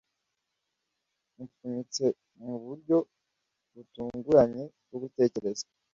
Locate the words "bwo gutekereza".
4.85-5.65